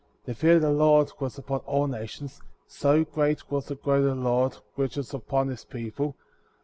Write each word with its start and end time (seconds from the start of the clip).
The 0.25 0.33
fear 0.33 0.55
of 0.55 0.63
the 0.63 0.71
Lord 0.71 1.11
was 1.19 1.37
upon 1.37 1.59
all 1.59 1.85
nations, 1.85 2.41
so 2.65 3.05
great 3.05 3.51
was 3.51 3.67
the 3.67 3.75
glory 3.75 3.99
of 3.99 4.05
the 4.05 4.15
Lord, 4.15 4.57
which 4.73 4.95
was 4.97 5.13
upon 5.13 5.49
his 5.49 5.63
people. 5.63 6.15